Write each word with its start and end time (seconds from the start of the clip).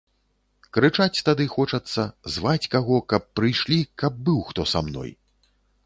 Крычаць 0.77 1.23
тады 1.27 1.45
хочацца, 1.55 2.07
зваць 2.37 2.69
каго, 2.79 2.97
каб 3.15 3.31
прыйшлі, 3.41 3.79
каб 4.05 4.13
быў 4.29 4.45
хто 4.53 4.61
са 4.77 4.89
мной. 4.91 5.19